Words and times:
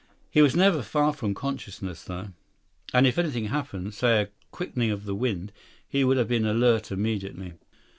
He 0.31 0.41
was 0.41 0.55
never 0.55 0.81
far 0.81 1.13
from 1.13 1.35
consciousness, 1.35 2.03
though. 2.03 2.29
And 2.91 3.05
if 3.05 3.19
anything 3.19 3.45
happened—say 3.49 4.21
a 4.23 4.29
quickening 4.49 4.89
of 4.89 5.05
the 5.05 5.13
wind—he 5.13 6.03
would 6.03 6.17
have 6.17 6.27
been 6.27 6.47
alert 6.47 6.91
immediately. 6.91 7.53